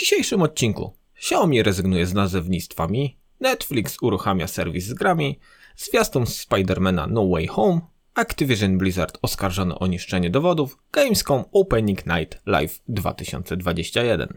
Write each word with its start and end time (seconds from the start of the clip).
dzisiejszym 0.00 0.42
odcinku 0.42 0.92
Xiaomi 1.16 1.62
rezygnuje 1.62 2.06
z 2.06 2.14
nazewnictwa 2.14 2.86
Mi, 2.86 3.18
Netflix 3.40 3.96
uruchamia 4.02 4.46
serwis 4.46 4.84
z 4.84 4.94
grami, 4.94 5.38
zwiastun 5.76 6.26
Spidermana 6.26 7.06
No 7.06 7.28
Way 7.28 7.46
Home, 7.46 7.80
Activision 8.14 8.78
Blizzard 8.78 9.18
oskarżony 9.22 9.78
o 9.78 9.86
niszczenie 9.86 10.30
dowodów, 10.30 10.78
Gamescom 10.92 11.44
Opening 11.52 12.06
Night 12.06 12.40
Live 12.46 12.80
2021. 12.88 14.34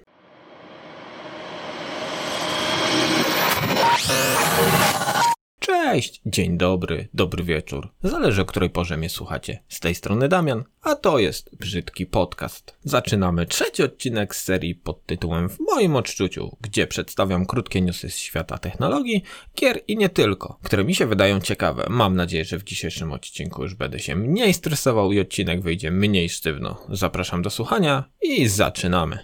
Cześć, 5.66 6.22
dzień 6.26 6.58
dobry, 6.58 7.08
dobry 7.14 7.44
wieczór. 7.44 7.90
Zależy 8.04 8.42
o 8.42 8.46
której 8.46 8.70
porze 8.70 8.98
mnie 8.98 9.10
słuchacie. 9.10 9.60
Z 9.70 9.80
tej 9.80 9.96
strony 9.96 10.30
Damian, 10.30 10.64
a 10.82 10.96
to 10.96 11.20
jest 11.20 11.56
Brzydki 11.56 12.06
Podcast. 12.06 12.78
Zaczynamy 12.84 13.46
trzeci 13.46 13.84
odcinek 13.84 14.36
z 14.36 14.44
serii 14.44 14.76
pod 14.76 15.06
tytułem 15.06 15.50
W 15.50 15.60
moim 15.60 15.96
odczuciu, 15.96 16.58
gdzie 16.62 16.88
przedstawiam 16.88 17.46
krótkie 17.46 17.82
newsy 17.82 18.10
z 18.10 18.18
świata 18.18 18.58
technologii, 18.58 19.24
gier 19.60 19.80
i 19.88 19.98
nie 19.98 20.10
tylko, 20.10 20.60
które 20.64 20.84
mi 20.84 20.96
się 20.96 21.06
wydają 21.06 21.40
ciekawe. 21.40 21.86
Mam 21.90 22.16
nadzieję, 22.16 22.46
że 22.46 22.58
w 22.58 22.64
dzisiejszym 22.64 23.12
odcinku 23.12 23.64
już 23.64 23.76
będę 23.76 24.00
się 24.00 24.16
mniej 24.16 24.54
stresował 24.54 25.12
i 25.12 25.20
odcinek 25.20 25.62
wyjdzie 25.62 25.92
mniej 25.92 26.30
sztywno. 26.30 26.78
Zapraszam 26.90 27.42
do 27.42 27.50
słuchania 27.50 28.04
i 28.22 28.48
zaczynamy. 28.48 29.20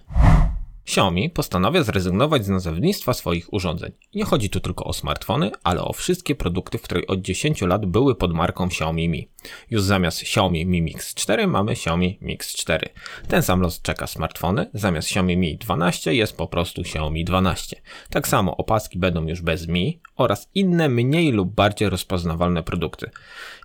Xiaomi 0.90 1.30
postanawia 1.30 1.84
zrezygnować 1.84 2.46
z 2.46 2.50
nazewnictwa 2.50 3.14
swoich 3.14 3.54
urządzeń. 3.54 3.92
Nie 4.16 4.26
chodzi 4.26 4.50
tu 4.50 4.60
tylko 4.60 4.86
o 4.86 4.94
smartfony, 4.94 5.52
ale 5.64 5.82
o 5.82 5.94
wszystkie 5.94 6.36
produkty, 6.36 6.78
w 6.78 6.82
których 6.82 7.10
od 7.10 7.22
10 7.22 7.62
lat 7.62 7.86
były 7.86 8.16
pod 8.16 8.34
marką 8.34 8.66
Xiaomi 8.66 9.10
Mi. 9.10 9.30
Już 9.70 9.82
zamiast 9.82 10.22
Xiaomi 10.22 10.66
Mi 10.66 10.82
Mix 10.82 11.14
4 11.14 11.48
mamy 11.48 11.72
Xiaomi 11.72 12.18
Mix 12.22 12.56
4. 12.56 12.90
Ten 13.28 13.42
sam 13.42 13.62
los 13.62 13.82
czeka 13.82 14.08
smartfony, 14.08 14.70
zamiast 14.74 15.08
Xiaomi 15.08 15.38
Mi 15.38 15.58
12 15.58 16.14
jest 16.14 16.38
po 16.38 16.48
prostu 16.48 16.82
Xiaomi 16.82 17.26
12. 17.26 17.82
Tak 18.10 18.28
samo 18.28 18.58
opaski 18.58 19.00
będą 19.00 19.28
już 19.28 19.42
bez 19.42 19.68
Mi 19.68 20.02
oraz 20.16 20.50
inne 20.56 20.90
mniej 20.90 21.32
lub 21.32 21.56
bardziej 21.56 21.90
rozpoznawalne 21.90 22.64
produkty. 22.64 23.10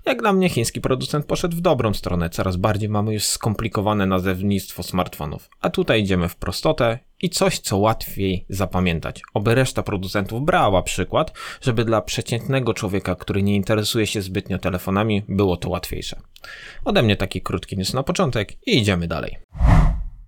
Jak 0.07 0.23
dla 0.23 0.33
mnie 0.33 0.49
chiński 0.49 0.81
producent 0.81 1.27
poszedł 1.27 1.57
w 1.57 1.61
dobrą 1.61 1.95
stronę, 1.95 2.31
coraz 2.31 2.57
bardziej 2.57 2.89
mamy 2.89 3.15
już 3.15 3.25
skomplikowane 3.25 4.07
nazewnictwo 4.07 4.83
smartfonów. 4.83 5.49
A 5.61 5.71
tutaj 5.71 6.03
idziemy 6.03 6.29
w 6.29 6.37
prostotę 6.37 6.99
i 7.25 7.31
coś, 7.31 7.59
co 7.59 7.77
łatwiej 7.77 8.47
zapamiętać. 8.49 9.23
Oby 9.35 9.55
reszta 9.55 9.83
producentów 9.83 10.45
brała 10.45 10.83
przykład, 10.83 11.33
żeby 11.61 11.85
dla 11.85 12.03
przeciętnego 12.03 12.75
człowieka, 12.75 13.15
który 13.15 13.43
nie 13.43 13.55
interesuje 13.55 14.07
się 14.07 14.23
zbytnio 14.23 14.59
telefonami, 14.59 15.23
było 15.29 15.57
to 15.57 15.69
łatwiejsze. 15.69 16.21
Ode 16.85 17.03
mnie 17.03 17.17
taki 17.17 17.43
krótki 17.43 17.77
news 17.77 17.95
na 17.95 18.03
początek 18.03 18.53
i 18.67 18.79
idziemy 18.79 19.09
dalej. 19.09 19.39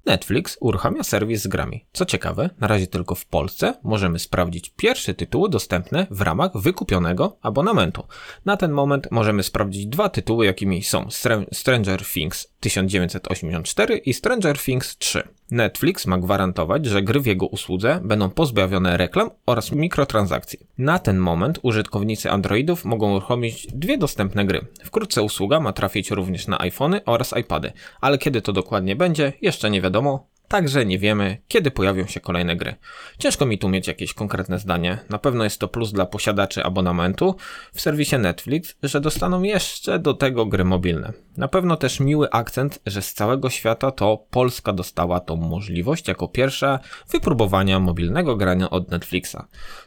Netflix 0.07 0.57
uruchamia 0.61 1.03
serwis 1.03 1.43
z 1.43 1.47
grami. 1.47 1.87
Co 1.93 2.05
ciekawe, 2.05 2.51
na 2.61 2.67
razie 2.67 2.87
tylko 2.87 3.15
w 3.15 3.27
Polsce 3.27 3.75
możemy 3.83 4.19
sprawdzić 4.19 4.73
pierwsze 4.77 5.15
tytuły 5.15 5.49
dostępne 5.49 6.07
w 6.11 6.21
ramach 6.21 6.51
wykupionego 6.55 7.39
abonamentu. 7.43 8.07
Na 8.45 8.57
ten 8.57 8.73
moment 8.73 9.09
możemy 9.11 9.43
sprawdzić 9.43 9.87
dwa 9.87 10.09
tytuły, 10.09 10.47
jakimi 10.47 10.83
są 10.83 11.09
Stranger 11.53 12.05
Things 12.05 12.56
1984 12.67 13.97
i 13.97 14.15
Stranger 14.15 14.59
Things 14.59 14.99
3. 14.99 15.23
Netflix 15.51 16.07
ma 16.07 16.19
gwarantować, 16.19 16.87
że 16.87 17.03
gry 17.03 17.21
w 17.21 17.27
jego 17.27 17.47
usłudze 17.47 18.01
będą 18.05 18.31
pozbawione 18.31 18.97
reklam 18.97 19.31
oraz 19.47 19.73
mikrotransakcji. 19.73 20.59
Na 20.79 20.99
ten 20.99 21.19
moment 21.19 21.59
użytkownicy 21.63 22.31
Androidów 22.31 22.85
mogą 22.85 23.13
uruchomić 23.13 23.67
dwie 23.67 23.99
dostępne 23.99 24.45
gry. 24.45 24.67
Wkrótce 24.85 25.23
usługa 25.23 25.61
ma 25.61 25.73
trafić 25.73 26.11
również 26.11 26.47
na 26.47 26.59
iPhony 26.59 27.05
oraz 27.05 27.35
iPady, 27.41 27.73
ale 28.01 28.19
kiedy 28.19 28.43
to 28.43 28.53
dokładnie 28.53 28.97
będzie, 28.97 29.33
jeszcze 29.43 29.71
nie 29.71 29.81
wiadomo, 29.81 30.27
Także 30.49 30.87
nie 30.87 30.99
wiemy, 30.99 31.39
kiedy 31.49 31.71
pojawią 31.71 32.07
się 32.07 32.21
kolejne 32.21 32.57
gry. 32.57 32.75
Ciężko 33.19 33.47
mi 33.47 33.59
tu 33.59 33.69
mieć 33.69 33.89
jakieś 33.89 34.15
konkretne 34.15 34.59
zdanie. 34.59 34.99
Na 35.11 35.19
pewno 35.19 35.45
jest 35.45 35.61
to 35.61 35.69
plus 35.69 35.93
dla 35.93 36.07
posiadaczy 36.07 36.65
abonamentu 36.65 37.37
w 37.73 37.81
serwisie 37.81 38.19
Netflix, 38.19 38.75
że 38.83 39.01
dostaną 39.01 39.43
jeszcze 39.43 39.99
do 39.99 40.15
tego 40.15 40.47
gry 40.47 40.65
mobilne. 40.65 41.13
Na 41.37 41.49
pewno 41.49 41.77
też 41.77 42.01
miły 42.01 42.31
akcent, 42.31 42.79
że 42.87 43.03
z 43.03 43.15
całego 43.15 43.51
świata 43.51 43.91
to 43.91 44.27
Polska 44.31 44.73
dostała 44.73 45.21
tą 45.21 45.37
możliwość 45.37 46.09
jako 46.09 46.29
pierwsza 46.29 46.79
wypróbowania 47.11 47.81
mobilnego 47.81 48.37
grania 48.37 48.71
od 48.71 48.91
Netflixa. 48.91 49.37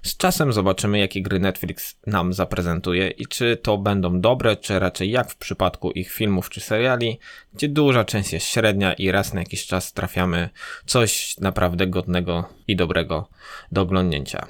Z 0.01 0.17
czasem 0.17 0.53
zobaczymy, 0.53 0.99
jakie 0.99 1.21
gry 1.21 1.39
Netflix 1.39 1.99
nam 2.07 2.33
zaprezentuje 2.33 3.09
i 3.09 3.27
czy 3.27 3.57
to 3.57 3.77
będą 3.77 4.21
dobre, 4.21 4.55
czy 4.55 4.79
raczej 4.79 5.11
jak 5.11 5.31
w 5.31 5.37
przypadku 5.37 5.91
ich 5.91 6.11
filmów 6.11 6.49
czy 6.49 6.61
seriali, 6.61 7.19
gdzie 7.53 7.67
duża 7.67 8.05
część 8.05 8.33
jest 8.33 8.45
średnia 8.45 8.93
i 8.93 9.11
raz 9.11 9.33
na 9.33 9.39
jakiś 9.39 9.65
czas 9.65 9.93
trafiamy 9.93 10.48
coś 10.85 11.37
naprawdę 11.37 11.87
godnego 11.87 12.49
i 12.67 12.75
dobrego 12.75 13.29
do 13.71 13.81
oglądnięcia. 13.81 14.47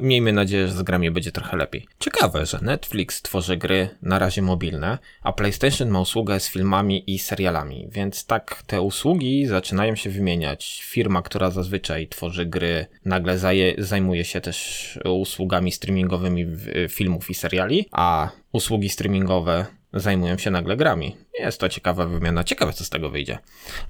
Miejmy 0.00 0.32
nadzieję, 0.32 0.68
że 0.68 0.74
z 0.74 0.82
grami 0.82 1.10
będzie 1.10 1.32
trochę 1.32 1.56
lepiej. 1.56 1.86
Ciekawe, 1.98 2.46
że 2.46 2.58
Netflix 2.62 3.22
tworzy 3.22 3.56
gry 3.56 3.88
na 4.02 4.18
razie 4.18 4.42
mobilne, 4.42 4.98
a 5.22 5.32
PlayStation 5.32 5.88
ma 5.88 6.00
usługę 6.00 6.40
z 6.40 6.48
filmami 6.48 7.14
i 7.14 7.18
serialami, 7.18 7.88
więc 7.90 8.26
tak 8.26 8.62
te 8.66 8.80
usługi 8.80 9.46
zaczynają 9.46 9.96
się 9.96 10.10
wymieniać. 10.10 10.82
Firma, 10.84 11.22
która 11.22 11.50
zazwyczaj 11.50 12.08
tworzy 12.08 12.46
gry, 12.46 12.86
nagle 13.04 13.38
zajmuje 13.78 14.24
się 14.24 14.40
też 14.40 14.98
usługami 15.04 15.72
streamingowymi 15.72 16.46
filmów 16.88 17.30
i 17.30 17.34
seriali, 17.34 17.86
a 17.90 18.30
usługi 18.52 18.88
streamingowe 18.88 19.66
zajmują 19.94 20.38
się 20.38 20.50
nagle 20.50 20.76
grami. 20.76 21.16
Jest 21.38 21.60
to 21.60 21.68
ciekawa 21.68 22.06
wymiana, 22.06 22.44
ciekawe 22.44 22.72
co 22.72 22.84
z 22.84 22.90
tego 22.90 23.10
wyjdzie. 23.10 23.38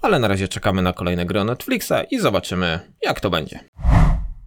Ale 0.01 0.19
na 0.19 0.29
razie 0.29 0.49
czekamy 0.49 0.83
na 0.83 0.93
kolejne 0.93 1.27
gry 1.27 1.45
Netflixa 1.45 1.93
i 2.11 2.19
zobaczymy 2.19 2.81
jak 3.03 3.21
to 3.21 3.31
będzie. 3.31 3.61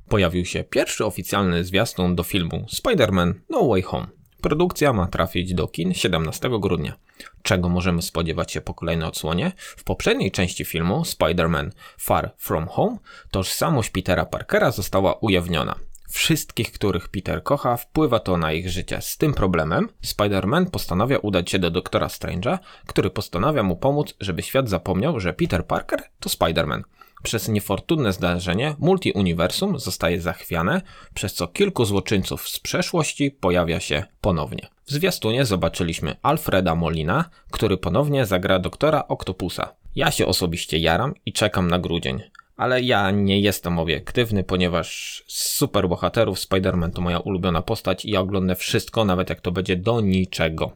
Pojawił 0.09 0.45
się 0.45 0.63
pierwszy 0.63 1.05
oficjalny 1.05 1.63
zwiastun 1.63 2.15
do 2.15 2.23
filmu 2.23 2.65
Spider-Man 2.73 3.33
No 3.49 3.67
Way 3.67 3.81
Home. 3.81 4.07
Produkcja 4.41 4.93
ma 4.93 5.07
trafić 5.07 5.53
do 5.53 5.67
kin 5.67 5.93
17 5.93 6.49
grudnia. 6.59 6.93
Czego 7.41 7.69
możemy 7.69 8.01
spodziewać 8.01 8.51
się 8.51 8.61
po 8.61 8.73
kolejnej 8.73 9.07
odsłonie? 9.07 9.51
W 9.57 9.83
poprzedniej 9.83 10.31
części 10.31 10.65
filmu 10.65 11.01
Spider-Man 11.01 11.69
Far 11.97 12.33
From 12.37 12.67
Home 12.67 12.97
tożsamość 13.31 13.89
Petera 13.89 14.25
Parkera 14.25 14.71
została 14.71 15.13
ujawniona 15.13 15.75
wszystkich, 16.09 16.71
których 16.71 17.09
Peter 17.09 17.43
kocha, 17.43 17.77
wpływa 17.77 18.19
to 18.19 18.37
na 18.37 18.53
ich 18.53 18.69
życie. 18.69 19.01
Z 19.01 19.17
tym 19.17 19.33
problemem 19.33 19.89
Spider-Man 20.03 20.69
postanawia 20.69 21.17
udać 21.17 21.51
się 21.51 21.59
do 21.59 21.71
doktora 21.71 22.07
Strange'a, 22.07 22.57
który 22.87 23.09
postanawia 23.09 23.63
mu 23.63 23.75
pomóc, 23.75 24.13
żeby 24.19 24.41
świat 24.41 24.69
zapomniał, 24.69 25.19
że 25.19 25.33
Peter 25.33 25.65
Parker 25.67 26.03
to 26.19 26.29
Spider-Man. 26.29 26.81
Przez 27.23 27.47
niefortunne 27.47 28.13
zdarzenie 28.13 28.75
multiuniwersum 28.79 29.79
zostaje 29.79 30.21
zachwiane, 30.21 30.81
przez 31.13 31.33
co 31.33 31.47
kilku 31.47 31.85
złoczyńców 31.85 32.49
z 32.49 32.59
przeszłości 32.59 33.31
pojawia 33.31 33.79
się 33.79 34.03
ponownie. 34.21 34.67
W 34.85 34.91
zwiastunie 34.91 35.45
zobaczyliśmy 35.45 36.15
Alfreda 36.21 36.75
Molina, 36.75 37.29
który 37.51 37.77
ponownie 37.77 38.25
zagra 38.25 38.59
doktora 38.59 39.07
Octopusa. 39.07 39.75
Ja 39.95 40.11
się 40.11 40.25
osobiście 40.25 40.77
jaram 40.77 41.13
i 41.25 41.33
czekam 41.33 41.67
na 41.67 41.79
grudzień 41.79 42.21
ale 42.55 42.81
ja 42.81 43.11
nie 43.11 43.39
jestem 43.39 43.79
obiektywny, 43.79 44.43
ponieważ 44.43 45.23
super 45.27 45.89
bohaterów 45.89 46.39
Spider-Man 46.39 46.91
to 46.91 47.01
moja 47.01 47.19
ulubiona 47.19 47.61
postać 47.61 48.05
i 48.05 48.11
ja 48.11 48.19
oglądam 48.19 48.55
wszystko, 48.55 49.05
nawet 49.05 49.29
jak 49.29 49.41
to 49.41 49.51
będzie 49.51 49.75
do 49.75 50.01
niczego. 50.01 50.71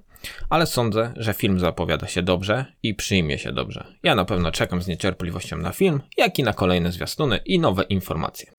Ale 0.50 0.66
sądzę, 0.66 1.14
że 1.16 1.34
film 1.34 1.60
zapowiada 1.60 2.08
się 2.08 2.22
dobrze 2.22 2.66
i 2.84 2.96
przyjmie 2.96 3.38
się 3.38 3.52
dobrze. 3.52 3.88
Ja 4.04 4.16
na 4.16 4.26
pewno 4.26 4.52
czekam 4.52 4.82
z 4.82 4.88
niecierpliwością 4.88 5.58
na 5.58 5.72
film, 5.72 6.02
jak 6.18 6.40
i 6.40 6.44
na 6.44 6.54
kolejne 6.54 6.92
zwiastuny 6.92 7.38
i 7.46 7.60
nowe 7.60 7.84
informacje. 7.84 8.52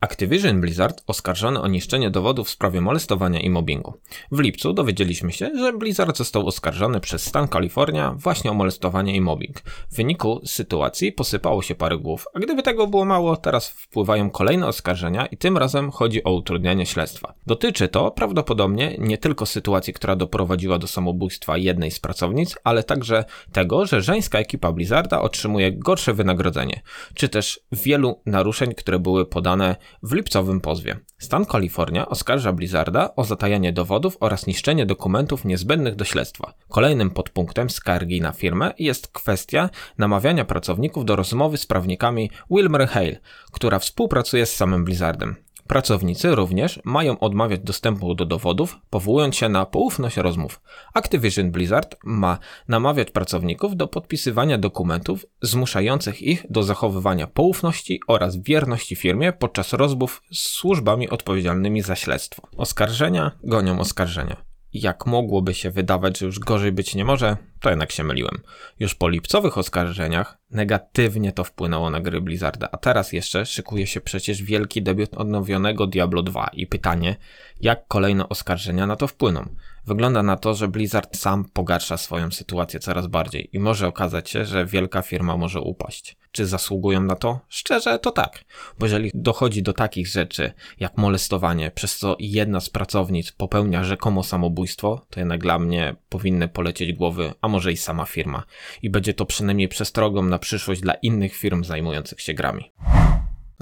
Activision 0.00 0.60
Blizzard 0.60 1.02
oskarżony 1.06 1.60
o 1.60 1.68
niszczenie 1.68 2.10
dowodów 2.10 2.48
w 2.48 2.50
sprawie 2.50 2.80
molestowania 2.80 3.40
i 3.40 3.50
mobbingu. 3.50 3.94
W 4.32 4.38
lipcu 4.38 4.72
dowiedzieliśmy 4.72 5.32
się, 5.32 5.50
że 5.58 5.72
Blizzard 5.72 6.16
został 6.16 6.46
oskarżony 6.46 7.00
przez 7.00 7.26
stan 7.26 7.48
Kalifornia 7.48 8.14
właśnie 8.16 8.50
o 8.50 8.54
molestowanie 8.54 9.16
i 9.16 9.20
mobbing. 9.20 9.60
W 9.60 9.96
wyniku 9.96 10.40
sytuacji 10.44 11.12
posypało 11.12 11.62
się 11.62 11.74
parę 11.74 11.98
głów, 11.98 12.26
a 12.34 12.38
gdyby 12.38 12.62
tego 12.62 12.86
było 12.86 13.04
mało, 13.04 13.36
teraz 13.36 13.68
wpływają 13.68 14.30
kolejne 14.30 14.66
oskarżenia 14.66 15.26
i 15.26 15.36
tym 15.36 15.58
razem 15.58 15.90
chodzi 15.90 16.24
o 16.24 16.32
utrudnianie 16.32 16.86
śledztwa. 16.86 17.34
Dotyczy 17.46 17.88
to 17.88 18.10
prawdopodobnie 18.10 18.96
nie 18.98 19.18
tylko 19.18 19.46
sytuacji, 19.46 19.92
która 19.92 20.16
doprowadziła 20.16 20.78
do 20.78 20.86
samobójstwa 20.86 21.56
jednej 21.56 21.90
z 21.90 22.00
pracownic, 22.00 22.56
ale 22.64 22.84
także 22.84 23.24
tego, 23.52 23.86
że 23.86 24.02
żeńska 24.02 24.38
ekipa 24.38 24.72
Blizzarda 24.72 25.20
otrzymuje 25.20 25.72
gorsze 25.72 26.14
wynagrodzenie, 26.14 26.80
czy 27.14 27.28
też 27.28 27.60
wielu 27.72 28.20
naruszeń, 28.26 28.74
które 28.74 28.98
były 28.98 29.26
podane 29.26 29.76
w 30.02 30.12
lipcowym 30.12 30.60
pozwie. 30.60 30.96
Stan 31.18 31.46
Kalifornia 31.46 32.08
oskarża 32.08 32.52
Blizzarda 32.52 33.14
o 33.16 33.24
zatajanie 33.24 33.72
dowodów 33.72 34.16
oraz 34.20 34.46
niszczenie 34.46 34.86
dokumentów 34.86 35.44
niezbędnych 35.44 35.96
do 35.96 36.04
śledztwa. 36.04 36.54
Kolejnym 36.68 37.10
podpunktem 37.10 37.70
skargi 37.70 38.20
na 38.20 38.32
firmę 38.32 38.72
jest 38.78 39.08
kwestia 39.08 39.70
namawiania 39.98 40.44
pracowników 40.44 41.04
do 41.04 41.16
rozmowy 41.16 41.56
z 41.56 41.66
prawnikami 41.66 42.30
Wilmer 42.50 42.88
Hale, 42.88 43.16
która 43.52 43.78
współpracuje 43.78 44.46
z 44.46 44.56
samym 44.56 44.84
Blizzardem. 44.84 45.36
Pracownicy 45.70 46.34
również 46.34 46.80
mają 46.84 47.18
odmawiać 47.18 47.60
dostępu 47.60 48.14
do 48.14 48.26
dowodów, 48.26 48.78
powołując 48.90 49.36
się 49.36 49.48
na 49.48 49.66
poufność 49.66 50.16
rozmów. 50.16 50.60
Activision 50.94 51.50
Blizzard 51.50 51.96
ma 52.04 52.38
namawiać 52.68 53.10
pracowników 53.10 53.76
do 53.76 53.88
podpisywania 53.88 54.58
dokumentów 54.58 55.26
zmuszających 55.42 56.22
ich 56.22 56.46
do 56.50 56.62
zachowywania 56.62 57.26
poufności 57.26 58.00
oraz 58.08 58.36
wierności 58.36 58.96
firmie 58.96 59.32
podczas 59.32 59.72
rozmów 59.72 60.22
z 60.32 60.38
służbami 60.38 61.08
odpowiedzialnymi 61.08 61.82
za 61.82 61.96
śledztwo. 61.96 62.42
Oskarżenia 62.56 63.30
gonią 63.44 63.80
oskarżenia 63.80 64.49
jak 64.72 65.06
mogłoby 65.06 65.54
się 65.54 65.70
wydawać, 65.70 66.18
że 66.18 66.26
już 66.26 66.38
gorzej 66.38 66.72
być 66.72 66.94
nie 66.94 67.04
może, 67.04 67.36
to 67.60 67.70
jednak 67.70 67.92
się 67.92 68.04
myliłem. 68.04 68.38
Już 68.80 68.94
po 68.94 69.08
lipcowych 69.08 69.58
oskarżeniach 69.58 70.38
negatywnie 70.50 71.32
to 71.32 71.44
wpłynęło 71.44 71.90
na 71.90 72.00
gry 72.00 72.20
Blizzarda, 72.20 72.68
a 72.72 72.76
teraz 72.76 73.12
jeszcze 73.12 73.46
szykuje 73.46 73.86
się 73.86 74.00
przecież 74.00 74.42
wielki 74.42 74.82
debiut 74.82 75.14
odnowionego 75.14 75.86
Diablo 75.86 76.22
2 76.22 76.50
i 76.52 76.66
pytanie, 76.66 77.16
jak 77.60 77.86
kolejne 77.88 78.28
oskarżenia 78.28 78.86
na 78.86 78.96
to 78.96 79.06
wpłyną. 79.06 79.54
Wygląda 79.90 80.22
na 80.22 80.36
to, 80.36 80.54
że 80.54 80.68
Blizzard 80.68 81.16
sam 81.16 81.44
pogarsza 81.44 81.96
swoją 81.96 82.30
sytuację 82.30 82.80
coraz 82.80 83.06
bardziej 83.06 83.48
i 83.52 83.58
może 83.58 83.88
okazać 83.88 84.30
się, 84.30 84.44
że 84.44 84.66
wielka 84.66 85.02
firma 85.02 85.36
może 85.36 85.60
upaść. 85.60 86.16
Czy 86.32 86.46
zasługują 86.46 87.00
na 87.00 87.16
to? 87.16 87.40
Szczerze, 87.48 87.98
to 87.98 88.10
tak. 88.10 88.44
Bo 88.78 88.86
jeżeli 88.86 89.10
dochodzi 89.14 89.62
do 89.62 89.72
takich 89.72 90.08
rzeczy 90.08 90.52
jak 90.80 90.98
molestowanie, 90.98 91.70
przez 91.70 91.98
co 91.98 92.16
jedna 92.20 92.60
z 92.60 92.70
pracownic 92.70 93.32
popełnia 93.32 93.84
rzekomo 93.84 94.22
samobójstwo, 94.22 95.06
to 95.10 95.20
jednak 95.20 95.40
dla 95.40 95.58
mnie 95.58 95.96
powinny 96.08 96.48
polecieć 96.48 96.92
głowy, 96.92 97.32
a 97.40 97.48
może 97.48 97.72
i 97.72 97.76
sama 97.76 98.04
firma. 98.04 98.42
I 98.82 98.90
będzie 98.90 99.14
to 99.14 99.26
przynajmniej 99.26 99.68
przestrogą 99.68 100.22
na 100.22 100.38
przyszłość 100.38 100.80
dla 100.80 100.94
innych 100.94 101.36
firm 101.36 101.64
zajmujących 101.64 102.20
się 102.20 102.34
grami. 102.34 102.72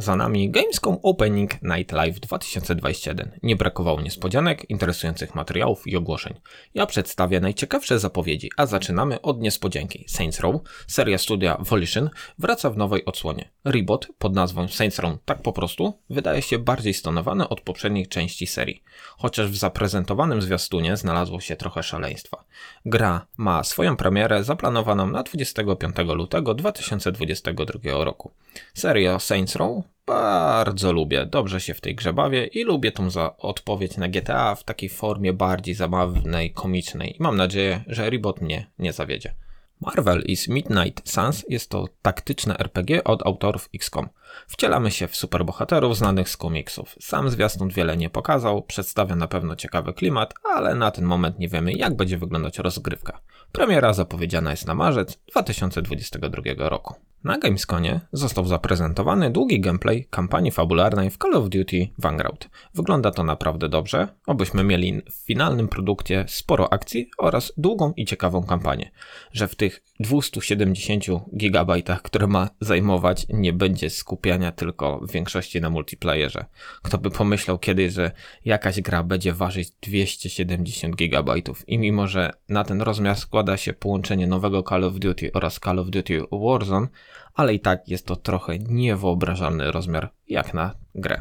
Za 0.00 0.16
nami 0.16 0.50
Gamescom 0.50 0.98
Opening 1.02 1.62
Night 1.62 1.92
Live 1.92 2.20
2021. 2.20 3.30
Nie 3.42 3.56
brakowało 3.56 4.00
niespodzianek, 4.00 4.70
interesujących 4.70 5.34
materiałów 5.34 5.86
i 5.86 5.96
ogłoszeń. 5.96 6.34
Ja 6.74 6.86
przedstawię 6.86 7.40
najciekawsze 7.40 7.98
zapowiedzi, 7.98 8.50
a 8.56 8.66
zaczynamy 8.66 9.20
od 9.20 9.40
niespodzianki. 9.40 10.04
Saints 10.08 10.40
Row, 10.40 10.54
seria 10.86 11.18
studia 11.18 11.56
Volition, 11.60 12.10
wraca 12.38 12.70
w 12.70 12.76
nowej 12.76 13.04
odsłonie. 13.04 13.50
Reboot 13.64 14.08
pod 14.18 14.34
nazwą 14.34 14.68
Saints 14.68 14.98
Row 14.98 15.18
tak 15.24 15.42
po 15.42 15.52
prostu 15.52 15.98
wydaje 16.10 16.42
się 16.42 16.58
bardziej 16.58 16.94
stonowany 16.94 17.48
od 17.48 17.60
poprzednich 17.60 18.08
części 18.08 18.46
serii. 18.46 18.82
Chociaż 19.16 19.50
w 19.50 19.56
zaprezentowanym 19.56 20.42
zwiastunie 20.42 20.96
znalazło 20.96 21.40
się 21.40 21.56
trochę 21.56 21.82
szaleństwa. 21.82 22.44
Gra 22.84 23.26
ma 23.36 23.64
swoją 23.64 23.96
premierę 23.96 24.44
zaplanowaną 24.44 25.06
na 25.06 25.22
25 25.22 25.96
lutego 26.14 26.54
2022 26.54 28.04
roku. 28.04 28.30
Seria 28.74 29.18
Saints 29.18 29.56
Row 29.56 29.87
bardzo 30.08 30.92
lubię, 30.92 31.26
dobrze 31.26 31.60
się 31.60 31.74
w 31.74 31.80
tej 31.80 31.94
grze 31.94 32.12
bawię 32.12 32.46
i 32.46 32.64
lubię 32.64 32.92
tą 32.92 33.10
za 33.10 33.36
odpowiedź 33.36 33.96
na 33.96 34.08
GTA 34.08 34.54
w 34.54 34.64
takiej 34.64 34.88
formie 34.88 35.32
bardziej 35.32 35.74
zabawnej, 35.74 36.52
komicznej 36.52 37.16
i 37.16 37.22
mam 37.22 37.36
nadzieję, 37.36 37.84
że 37.86 38.10
Reboot 38.10 38.40
mnie 38.40 38.70
nie 38.78 38.92
zawiedzie. 38.92 39.34
Marvel 39.80 40.22
is 40.22 40.48
Midnight 40.48 41.10
Suns 41.10 41.44
jest 41.48 41.70
to 41.70 41.84
taktyczne 42.02 42.58
RPG 42.58 43.04
od 43.04 43.26
autorów 43.26 43.68
XCOM. 43.74 44.08
Wcielamy 44.46 44.90
się 44.90 45.08
w 45.08 45.16
superbohaterów 45.16 45.96
znanych 45.96 46.28
z 46.28 46.36
komiksów. 46.36 46.96
Sam 47.00 47.30
zwiastun 47.30 47.68
wiele 47.68 47.96
nie 47.96 48.10
pokazał, 48.10 48.62
przedstawia 48.62 49.16
na 49.16 49.28
pewno 49.28 49.56
ciekawy 49.56 49.92
klimat, 49.92 50.34
ale 50.44 50.74
na 50.74 50.90
ten 50.90 51.04
moment 51.04 51.38
nie 51.38 51.48
wiemy 51.48 51.72
jak 51.72 51.96
będzie 51.96 52.18
wyglądać 52.18 52.58
rozgrywka. 52.58 53.20
Premiera 53.52 53.92
zapowiedziana 53.92 54.50
jest 54.50 54.66
na 54.66 54.74
marzec 54.74 55.18
2022 55.30 56.68
roku. 56.68 56.94
Na 57.24 57.38
Gamesconie 57.38 58.00
został 58.12 58.46
zaprezentowany 58.46 59.30
długi 59.30 59.60
gameplay 59.60 60.06
kampanii 60.10 60.50
fabularnej 60.50 61.10
w 61.10 61.18
Call 61.18 61.34
of 61.34 61.48
Duty 61.48 61.88
Vanguard. 61.98 62.48
Wygląda 62.74 63.10
to 63.10 63.24
naprawdę 63.24 63.68
dobrze, 63.68 64.08
obyśmy 64.26 64.64
mieli 64.64 65.02
w 65.10 65.26
finalnym 65.26 65.68
produkcie 65.68 66.24
sporo 66.28 66.72
akcji 66.72 67.10
oraz 67.18 67.52
długą 67.56 67.92
i 67.96 68.04
ciekawą 68.04 68.44
kampanię. 68.44 68.90
Że 69.32 69.48
w 69.48 69.54
tych 69.54 69.82
270 70.00 71.04
GB, 71.32 71.82
które 72.02 72.26
ma 72.26 72.48
zajmować, 72.60 73.26
nie 73.28 73.52
będzie 73.52 73.90
skupiania 73.90 74.52
tylko 74.52 75.00
w 75.00 75.12
większości 75.12 75.60
na 75.60 75.70
multiplayerze. 75.70 76.44
Kto 76.82 76.98
by 76.98 77.10
pomyślał 77.10 77.58
kiedyś, 77.58 77.92
że 77.92 78.10
jakaś 78.44 78.80
gra 78.80 79.02
będzie 79.02 79.32
ważyć 79.32 79.70
270 79.80 80.96
GB 80.96 81.34
i 81.66 81.78
mimo, 81.78 82.06
że 82.06 82.30
na 82.48 82.64
ten 82.64 82.82
rozmiar 82.82 83.16
składa 83.16 83.56
się 83.56 83.72
połączenie 83.72 84.26
nowego 84.26 84.62
Call 84.62 84.84
of 84.84 84.94
Duty 84.98 85.30
oraz 85.34 85.60
Call 85.64 85.78
of 85.78 85.90
Duty 85.90 86.22
Warzone, 86.32 86.88
ale 87.34 87.54
i 87.54 87.60
tak 87.60 87.88
jest 87.88 88.06
to 88.06 88.16
trochę 88.16 88.58
niewyobrażalny 88.58 89.72
rozmiar 89.72 90.10
jak 90.28 90.54
na 90.54 90.74
grę. 90.94 91.20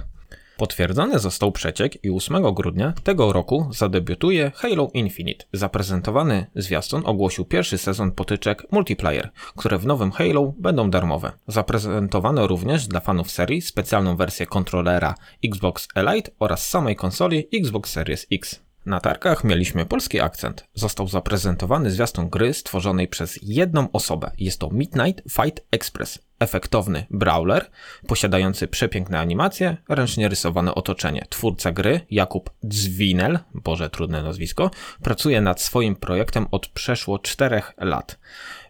Potwierdzony 0.57 1.19
został 1.19 1.51
przeciek 1.51 2.05
i 2.05 2.09
8 2.09 2.53
grudnia 2.53 2.93
tego 3.03 3.33
roku 3.33 3.67
zadebiutuje 3.71 4.51
Halo 4.55 4.89
Infinite. 4.93 5.45
Zaprezentowany 5.53 6.45
zwiastun 6.55 7.01
ogłosił 7.05 7.45
pierwszy 7.45 7.77
sezon 7.77 8.11
potyczek 8.11 8.71
multiplayer, 8.71 9.31
które 9.55 9.77
w 9.77 9.85
nowym 9.85 10.11
Halo 10.11 10.53
będą 10.59 10.89
darmowe. 10.89 11.31
Zaprezentowano 11.47 12.47
również 12.47 12.87
dla 12.87 12.99
fanów 12.99 13.31
serii 13.31 13.61
specjalną 13.61 14.15
wersję 14.15 14.45
kontrolera 14.45 15.15
Xbox 15.45 15.87
Elite 15.95 16.31
oraz 16.39 16.69
samej 16.69 16.95
konsoli 16.95 17.47
Xbox 17.53 17.91
Series 17.91 18.27
X. 18.31 18.66
Na 18.87 18.99
targach 18.99 19.43
mieliśmy 19.43 19.85
polski 19.85 20.21
akcent. 20.21 20.67
Został 20.73 21.07
zaprezentowany 21.07 21.91
zwiastun 21.91 22.29
gry 22.29 22.53
stworzonej 22.53 23.07
przez 23.07 23.39
jedną 23.41 23.91
osobę. 23.91 24.31
Jest 24.37 24.59
to 24.59 24.69
Midnight 24.69 25.23
Fight 25.31 25.65
Express. 25.71 26.19
Efektowny 26.39 27.05
brawler, 27.09 27.69
posiadający 28.07 28.67
przepiękne 28.67 29.19
animacje, 29.19 29.77
ręcznie 29.89 30.27
rysowane 30.29 30.75
otoczenie. 30.75 31.25
Twórca 31.29 31.71
gry, 31.71 31.99
Jakub 32.11 32.49
Dzwinel, 32.67 33.39
boże 33.53 33.89
trudne 33.89 34.23
nazwisko, 34.23 34.71
pracuje 35.03 35.41
nad 35.41 35.61
swoim 35.61 35.95
projektem 35.95 36.47
od 36.51 36.67
przeszło 36.67 37.19
4 37.19 37.61
lat. 37.77 38.19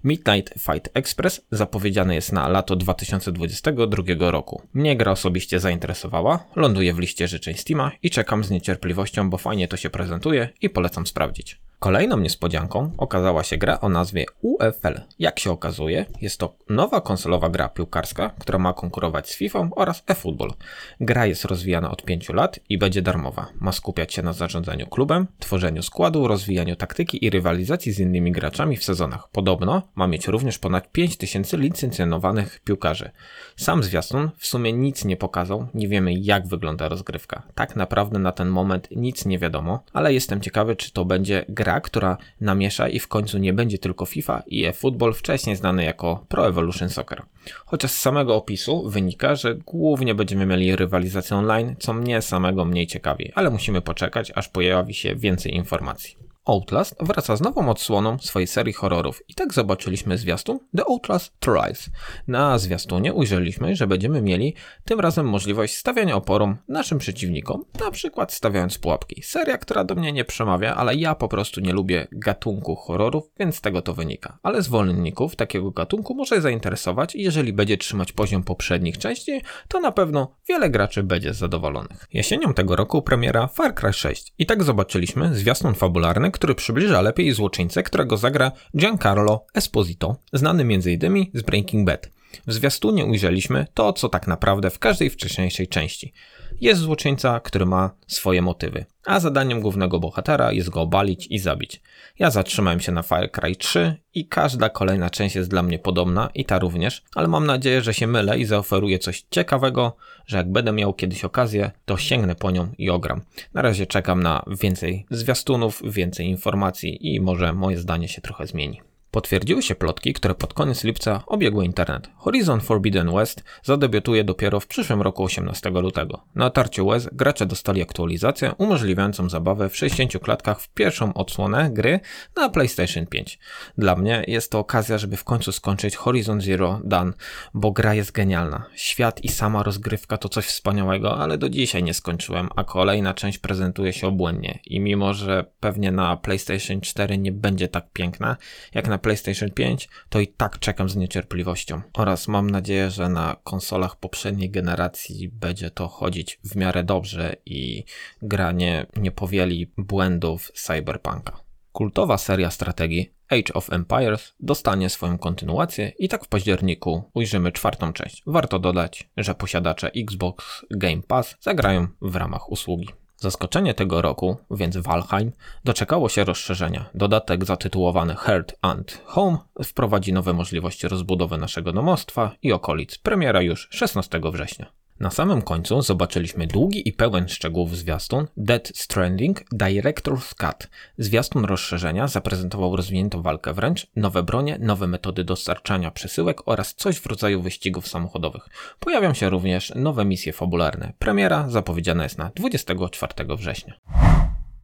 Midnight 0.07 0.53
Fight 0.59 0.89
Express 0.93 1.41
zapowiedziany 1.51 2.15
jest 2.15 2.31
na 2.31 2.47
lato 2.47 2.75
2022 2.75 4.31
roku. 4.31 4.61
Mnie 4.73 4.97
gra 4.97 5.11
osobiście 5.11 5.59
zainteresowała, 5.59 6.45
ląduje 6.55 6.93
w 6.93 6.99
liście 6.99 7.27
życzeń 7.27 7.53
Steama 7.55 7.91
i 8.03 8.09
czekam 8.09 8.43
z 8.43 8.49
niecierpliwością, 8.49 9.29
bo 9.29 9.37
fajnie 9.37 9.67
to 9.67 9.77
się 9.77 9.89
prezentuje 9.89 10.49
i 10.61 10.69
polecam 10.69 11.07
sprawdzić. 11.07 11.59
Kolejną 11.79 12.17
niespodzianką 12.17 12.91
okazała 12.97 13.43
się 13.43 13.57
gra 13.57 13.79
o 13.79 13.89
nazwie 13.89 14.25
UFL. 14.41 15.01
Jak 15.19 15.39
się 15.39 15.51
okazuje, 15.51 16.05
jest 16.21 16.39
to 16.39 16.55
nowa 16.69 17.01
konsolowa 17.01 17.49
gra 17.49 17.69
piłkarska, 17.69 18.29
która 18.39 18.59
ma 18.59 18.73
konkurować 18.73 19.29
z 19.29 19.35
FIFA 19.35 19.69
oraz 19.75 20.03
eFootball. 20.07 20.53
Gra 20.99 21.25
jest 21.25 21.45
rozwijana 21.45 21.91
od 21.91 22.03
5 22.03 22.29
lat 22.29 22.59
i 22.69 22.77
będzie 22.77 23.01
darmowa. 23.01 23.47
Ma 23.59 23.71
skupiać 23.71 24.13
się 24.13 24.21
na 24.21 24.33
zarządzaniu 24.33 24.87
klubem, 24.87 25.27
tworzeniu 25.39 25.83
składu, 25.83 26.27
rozwijaniu 26.27 26.75
taktyki 26.75 27.25
i 27.25 27.29
rywalizacji 27.29 27.91
z 27.91 27.99
innymi 27.99 28.31
graczami 28.31 28.77
w 28.77 28.83
sezonach. 28.83 29.29
Podobno 29.31 29.81
ma 29.95 30.07
mieć 30.07 30.27
również 30.27 30.59
ponad 30.59 30.91
5000 30.91 31.57
licencjonowanych 31.57 32.59
piłkarzy. 32.59 33.11
Sam 33.55 33.83
zwiastun 33.83 34.29
w 34.37 34.47
sumie 34.47 34.73
nic 34.73 35.05
nie 35.05 35.17
pokazał, 35.17 35.67
nie 35.73 35.87
wiemy 35.87 36.13
jak 36.13 36.47
wygląda 36.47 36.89
rozgrywka. 36.89 37.43
Tak 37.55 37.75
naprawdę 37.75 38.19
na 38.19 38.31
ten 38.31 38.47
moment 38.47 38.87
nic 38.91 39.25
nie 39.25 39.39
wiadomo, 39.39 39.83
ale 39.93 40.13
jestem 40.13 40.41
ciekawy 40.41 40.75
czy 40.75 40.91
to 40.91 41.05
będzie 41.05 41.45
gra 41.49 41.66
gra, 41.67 41.81
która 41.81 42.17
namiesza 42.41 42.87
i 42.87 42.99
w 42.99 43.07
końcu 43.07 43.37
nie 43.37 43.53
będzie 43.53 43.77
tylko 43.77 44.05
FIFA 44.05 44.43
i 44.47 44.65
eFootball, 44.65 45.13
wcześniej 45.13 45.55
znany 45.55 45.83
jako 45.83 46.25
Pro 46.27 46.47
Evolution 46.47 46.89
Soccer. 46.89 47.21
Chociaż 47.65 47.91
z 47.91 48.01
samego 48.01 48.35
opisu 48.35 48.89
wynika, 48.89 49.35
że 49.35 49.55
głównie 49.55 50.15
będziemy 50.15 50.45
mieli 50.45 50.75
rywalizację 50.75 51.37
online, 51.37 51.75
co 51.79 51.93
mnie 51.93 52.21
samego 52.21 52.65
mniej 52.65 52.87
ciekawi, 52.87 53.31
ale 53.35 53.49
musimy 53.49 53.81
poczekać, 53.81 54.31
aż 54.35 54.49
pojawi 54.49 54.93
się 54.93 55.15
więcej 55.15 55.55
informacji. 55.55 56.26
Outlast 56.47 56.95
wraca 56.99 57.35
z 57.35 57.41
nową 57.41 57.69
odsłoną 57.69 58.17
swojej 58.19 58.47
serii 58.47 58.73
horrorów 58.73 59.21
i 59.27 59.33
tak 59.33 59.53
zobaczyliśmy 59.53 60.17
zwiastun 60.17 60.59
The 60.77 60.85
Outlast 60.85 61.39
Trials. 61.39 61.89
Na 62.27 62.57
zwiastunie 62.57 63.13
ujrzeliśmy, 63.13 63.75
że 63.75 63.87
będziemy 63.87 64.21
mieli 64.21 64.53
tym 64.85 64.99
razem 64.99 65.25
możliwość 65.25 65.77
stawiania 65.77 66.15
oporu 66.15 66.55
naszym 66.67 66.97
przeciwnikom, 66.99 67.65
na 67.79 67.91
przykład 67.91 68.33
stawiając 68.33 68.77
pułapki. 68.77 69.21
Seria, 69.23 69.57
która 69.57 69.83
do 69.83 69.95
mnie 69.95 70.13
nie 70.13 70.25
przemawia, 70.25 70.75
ale 70.75 70.95
ja 70.95 71.15
po 71.15 71.27
prostu 71.27 71.61
nie 71.61 71.73
lubię 71.73 72.07
gatunku 72.11 72.75
horrorów, 72.75 73.23
więc 73.39 73.55
z 73.55 73.61
tego 73.61 73.81
to 73.81 73.93
wynika. 73.93 74.37
Ale 74.43 74.61
zwolenników 74.61 75.35
takiego 75.35 75.71
gatunku 75.71 76.15
może 76.15 76.41
zainteresować 76.41 77.15
i 77.15 77.21
jeżeli 77.21 77.53
będzie 77.53 77.77
trzymać 77.77 78.11
poziom 78.11 78.43
poprzednich 78.43 78.97
części, 78.97 79.41
to 79.67 79.79
na 79.79 79.91
pewno 79.91 80.35
wiele 80.49 80.69
graczy 80.69 81.03
będzie 81.03 81.33
zadowolonych. 81.33 82.07
Jesienią 82.13 82.53
tego 82.53 82.75
roku 82.75 83.01
premiera 83.01 83.47
Far 83.47 83.75
Cry 83.75 83.93
6 83.93 84.33
i 84.37 84.45
tak 84.45 84.63
zobaczyliśmy 84.63 85.35
zwiastun 85.35 85.73
fabularny, 85.73 86.31
który 86.37 86.55
przybliża 86.55 87.01
lepiej 87.01 87.33
złoczyńcę, 87.33 87.83
którego 87.83 88.17
zagra 88.17 88.51
Giancarlo 88.77 89.45
Esposito, 89.53 90.15
znany 90.33 90.63
m.in. 90.63 91.25
z 91.33 91.41
Breaking 91.41 91.87
Bad. 91.87 92.09
W 92.47 92.53
zwiastunie 92.53 93.05
ujrzeliśmy 93.05 93.65
to, 93.73 93.93
co 93.93 94.09
tak 94.09 94.27
naprawdę 94.27 94.69
w 94.69 94.79
każdej 94.79 95.09
wcześniejszej 95.09 95.67
części. 95.67 96.13
Jest 96.61 96.81
złoczyńca, 96.81 97.39
który 97.39 97.65
ma 97.65 97.91
swoje 98.07 98.41
motywy, 98.41 98.85
a 99.05 99.19
zadaniem 99.19 99.61
głównego 99.61 99.99
bohatera 99.99 100.51
jest 100.51 100.69
go 100.69 100.81
obalić 100.81 101.27
i 101.29 101.39
zabić. 101.39 101.81
Ja 102.19 102.31
zatrzymałem 102.31 102.79
się 102.79 102.91
na 102.91 103.03
Far 103.03 103.31
Cry 103.31 103.55
3 103.55 103.95
i 104.13 104.25
każda 104.25 104.69
kolejna 104.69 105.09
część 105.09 105.35
jest 105.35 105.49
dla 105.49 105.63
mnie 105.63 105.79
podobna 105.79 106.29
i 106.33 106.45
ta 106.45 106.59
również, 106.59 107.03
ale 107.15 107.27
mam 107.27 107.45
nadzieję, 107.45 107.81
że 107.81 107.93
się 107.93 108.07
mylę 108.07 108.39
i 108.39 108.45
zaoferuję 108.45 108.99
coś 108.99 109.25
ciekawego, 109.31 109.95
że 110.25 110.37
jak 110.37 110.51
będę 110.51 110.71
miał 110.71 110.93
kiedyś 110.93 111.25
okazję, 111.25 111.71
to 111.85 111.97
sięgnę 111.97 112.35
po 112.35 112.51
nią 112.51 112.67
i 112.77 112.89
ogram. 112.89 113.21
Na 113.53 113.61
razie 113.61 113.87
czekam 113.87 114.23
na 114.23 114.45
więcej 114.61 115.05
zwiastunów, 115.11 115.81
więcej 115.85 116.27
informacji 116.27 117.15
i 117.15 117.21
może 117.21 117.53
moje 117.53 117.77
zdanie 117.77 118.07
się 118.07 118.21
trochę 118.21 118.47
zmieni. 118.47 118.81
Potwierdziły 119.17 119.63
się 119.63 119.75
plotki, 119.75 120.13
które 120.13 120.35
pod 120.35 120.53
koniec 120.53 120.83
lipca 120.83 121.23
obiegły 121.27 121.65
internet. 121.65 122.09
Horizon 122.15 122.61
Forbidden 122.61 123.11
West 123.11 123.43
zadebiutuje 123.63 124.23
dopiero 124.23 124.59
w 124.59 124.67
przyszłym 124.67 125.01
roku 125.01 125.23
18 125.23 125.69
lutego. 125.69 126.23
Na 126.35 126.49
tarciu 126.49 126.85
łez 126.85 127.09
gracze 127.11 127.45
dostali 127.45 127.81
aktualizację 127.81 128.53
umożliwiającą 128.57 129.29
zabawę 129.29 129.69
w 129.69 129.77
60 129.77 130.23
klatkach 130.23 130.61
w 130.61 130.69
pierwszą 130.69 131.13
odsłonę 131.13 131.69
gry 131.71 131.99
na 132.35 132.49
PlayStation 132.49 133.05
5. 133.05 133.39
Dla 133.77 133.95
mnie 133.95 134.23
jest 134.27 134.51
to 134.51 134.59
okazja, 134.59 134.97
żeby 134.97 135.17
w 135.17 135.23
końcu 135.23 135.51
skończyć 135.51 135.95
Horizon 135.95 136.41
Zero 136.41 136.81
Dawn, 136.83 137.11
bo 137.53 137.71
gra 137.71 137.93
jest 137.93 138.11
genialna. 138.11 138.65
Świat 138.75 139.23
i 139.23 139.29
sama 139.29 139.63
rozgrywka 139.63 140.17
to 140.17 140.29
coś 140.29 140.45
wspaniałego, 140.45 141.17
ale 141.17 141.37
do 141.37 141.49
dzisiaj 141.49 141.83
nie 141.83 141.93
skończyłem, 141.93 142.49
a 142.55 142.63
kolejna 142.63 143.13
część 143.13 143.37
prezentuje 143.37 143.93
się 143.93 144.07
obłędnie. 144.07 144.59
I 144.65 144.79
mimo, 144.79 145.13
że 145.13 145.45
pewnie 145.59 145.91
na 145.91 146.17
PlayStation 146.17 146.81
4 146.81 147.17
nie 147.17 147.31
będzie 147.31 147.67
tak 147.67 147.91
piękna, 147.93 148.37
jak 148.73 148.87
na 148.87 148.97
PlayStation 149.07 149.51
5, 149.51 149.89
to 150.09 150.19
i 150.19 150.27
tak 150.27 150.59
czekam 150.59 150.89
z 150.89 150.95
niecierpliwością. 150.95 151.81
Oraz 151.93 152.27
mam 152.27 152.49
nadzieję, 152.49 152.89
że 152.89 153.09
na 153.09 153.35
konsolach 153.43 153.95
poprzedniej 153.95 154.49
generacji 154.49 155.29
będzie 155.29 155.71
to 155.71 155.87
chodzić 155.87 156.39
w 156.43 156.55
miarę 156.55 156.83
dobrze 156.83 157.35
i 157.45 157.83
granie 158.21 158.85
nie 158.95 159.11
powieli 159.11 159.71
błędów 159.77 160.51
Cyberpunka. 160.55 161.39
Kultowa 161.71 162.17
seria 162.17 162.51
strategii 162.51 163.13
Age 163.29 163.53
of 163.53 163.73
Empires 163.73 164.33
dostanie 164.39 164.89
swoją 164.89 165.17
kontynuację 165.17 165.91
i 165.99 166.09
tak 166.09 166.25
w 166.25 166.27
październiku 166.27 167.03
ujrzymy 167.13 167.51
czwartą 167.51 167.93
część. 167.93 168.23
Warto 168.25 168.59
dodać, 168.59 169.09
że 169.17 169.35
posiadacze 169.35 169.91
Xbox 169.95 170.65
Game 170.71 171.01
Pass 171.07 171.35
zagrają 171.41 171.87
w 172.01 172.15
ramach 172.15 172.51
usługi. 172.51 172.87
Zaskoczenie 173.19 173.73
tego 173.73 174.01
roku, 174.01 174.37
więc 174.51 174.77
Valheim, 174.77 175.31
doczekało 175.63 176.09
się 176.09 176.23
rozszerzenia. 176.23 176.89
Dodatek 176.93 177.45
zatytułowany 177.45 178.15
Heart 178.15 178.55
and 178.61 179.01
Home 179.05 179.37
wprowadzi 179.63 180.13
nowe 180.13 180.33
możliwości 180.33 180.87
rozbudowy 180.87 181.37
naszego 181.37 181.71
domostwa 181.71 182.31
i 182.41 182.51
okolic. 182.51 182.97
Premiera 182.97 183.41
już 183.41 183.67
16 183.71 184.21
września. 184.23 184.65
Na 184.99 185.11
samym 185.11 185.41
końcu 185.41 185.81
zobaczyliśmy 185.81 186.47
długi 186.47 186.89
i 186.89 186.93
pełen 186.93 187.27
szczegółów 187.27 187.77
zwiastun 187.77 188.27
Dead 188.37 188.71
Stranding 188.75 189.45
Director's 189.53 190.35
Cut. 190.35 190.69
Zwiastun 190.97 191.45
rozszerzenia 191.45 192.07
zaprezentował 192.07 192.75
rozwiniętą 192.75 193.21
walkę 193.21 193.53
wręcz, 193.53 193.87
nowe 193.95 194.23
bronie, 194.23 194.57
nowe 194.61 194.87
metody 194.87 195.23
dostarczania 195.23 195.91
przesyłek 195.91 196.41
oraz 196.45 196.75
coś 196.75 196.97
w 196.97 197.05
rodzaju 197.05 197.41
wyścigów 197.41 197.87
samochodowych. 197.87 198.49
Pojawią 198.79 199.13
się 199.13 199.29
również 199.29 199.73
nowe 199.75 200.05
misje 200.05 200.33
fabularne. 200.33 200.93
Premiera 200.99 201.49
zapowiedziana 201.49 202.03
jest 202.03 202.17
na 202.17 202.31
24 202.35 203.13
września. 203.35 203.73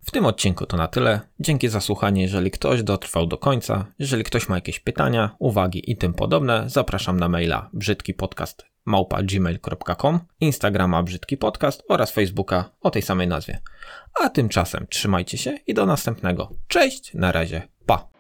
W 0.01 0.11
tym 0.11 0.25
odcinku 0.25 0.65
to 0.65 0.77
na 0.77 0.87
tyle. 0.87 1.19
Dzięki 1.39 1.69
za 1.69 1.81
słuchanie. 1.81 2.21
Jeżeli 2.21 2.51
ktoś 2.51 2.83
dotrwał 2.83 3.27
do 3.27 3.37
końca, 3.37 3.85
jeżeli 3.99 4.23
ktoś 4.23 4.49
ma 4.49 4.55
jakieś 4.55 4.79
pytania, 4.79 5.35
uwagi 5.39 5.91
i 5.91 5.97
tym 5.97 6.13
podobne, 6.13 6.63
zapraszam 6.67 7.19
na 7.19 7.29
maila 7.29 7.69
brzydkipodcast 7.73 8.73
małpa 8.85 9.23
gmail.com, 9.23 10.19
Instagrama 10.39 11.03
Brzydki 11.03 11.37
Podcast 11.37 11.83
oraz 11.89 12.11
Facebooka 12.11 12.69
o 12.81 12.91
tej 12.91 13.01
samej 13.01 13.27
nazwie. 13.27 13.59
A 14.21 14.29
tymczasem 14.29 14.87
trzymajcie 14.89 15.37
się 15.37 15.57
i 15.67 15.73
do 15.73 15.85
następnego. 15.85 16.49
Cześć, 16.67 17.13
na 17.13 17.31
razie, 17.31 17.61
pa! 17.85 18.13